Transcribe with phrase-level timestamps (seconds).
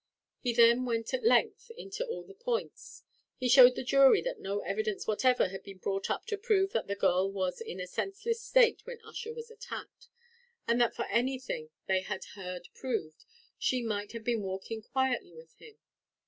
[0.39, 3.03] He then went at length into all the points;
[3.37, 6.87] he showed the jury that no evidence whatever had been brought up to prove that
[6.87, 10.07] the girl was in a senseless state when Ussher was attacked;
[10.67, 13.25] and that for anything they had heard proved,
[13.59, 15.77] she might have been walking quietly with him.